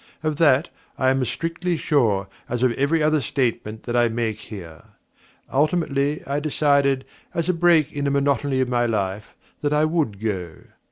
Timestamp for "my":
8.67-8.87